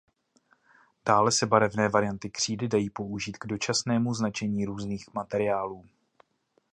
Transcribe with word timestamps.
Dále 1.05 1.31
se 1.31 1.45
barevné 1.45 1.89
varianty 1.89 2.29
křídy 2.29 2.67
dají 2.67 2.89
použít 2.89 3.37
k 3.37 3.45
dočasnému 3.47 4.13
značení 4.13 4.65
různých 4.65 5.13
materiálů. 5.13 5.85